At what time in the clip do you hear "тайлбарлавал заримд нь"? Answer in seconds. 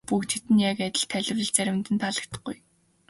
1.11-2.01